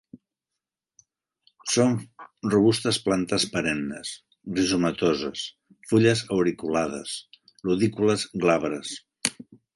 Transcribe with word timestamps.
Són 1.73 1.91
robustes 2.53 2.99
plantes 3.09 3.45
perennes; 3.57 4.15
rizomatoses. 4.57 5.45
Fulles 5.93 6.25
auriculades. 6.39 7.15
Lodícules 7.73 8.27
glabres. 8.47 8.99